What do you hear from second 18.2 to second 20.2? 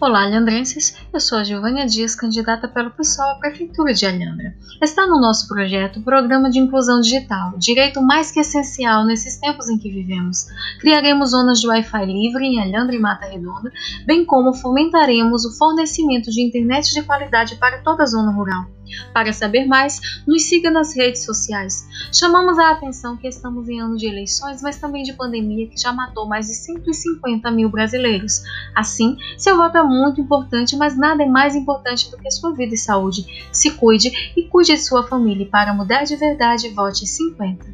rural. Para saber mais,